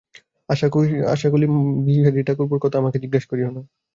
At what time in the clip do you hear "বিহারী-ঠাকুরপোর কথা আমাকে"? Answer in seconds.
1.87-2.97